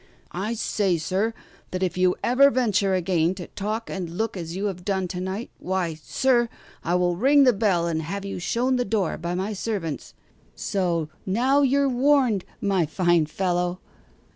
[0.31, 1.31] "I say, sir,
[1.69, 5.21] that if you ever venture again to talk and look as you have done to
[5.21, 6.49] night, why, sir,
[6.83, 10.15] I will ring the bell and have you shown the door by my servants.
[10.55, 13.79] So now you're warned, my fine fellow!"